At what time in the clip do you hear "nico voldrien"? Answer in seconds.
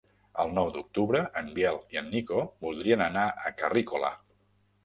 2.15-3.07